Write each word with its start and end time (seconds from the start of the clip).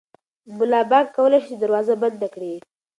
ملا 0.57 0.81
بانګ 0.89 1.07
کولی 1.15 1.39
شي 1.43 1.47
چې 1.51 1.55
دروازه 1.63 1.93
بنده 2.03 2.27
کړي. 2.35 2.53